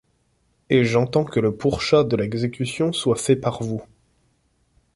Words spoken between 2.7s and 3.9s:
soit fait par vous.